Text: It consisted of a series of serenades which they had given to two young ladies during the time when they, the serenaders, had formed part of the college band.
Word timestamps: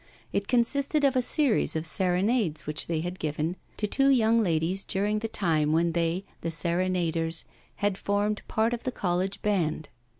It 0.33 0.47
consisted 0.47 1.03
of 1.03 1.15
a 1.15 1.21
series 1.21 1.75
of 1.75 1.85
serenades 1.85 2.65
which 2.65 2.87
they 2.87 3.01
had 3.01 3.19
given 3.19 3.55
to 3.77 3.85
two 3.85 4.09
young 4.09 4.41
ladies 4.41 4.83
during 4.83 5.19
the 5.19 5.27
time 5.27 5.73
when 5.73 5.91
they, 5.91 6.25
the 6.41 6.49
serenaders, 6.49 7.45
had 7.75 7.99
formed 7.99 8.41
part 8.47 8.73
of 8.73 8.83
the 8.83 8.91
college 8.91 9.43
band. 9.43 9.89